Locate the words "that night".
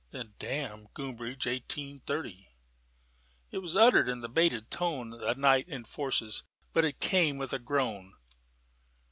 5.11-5.69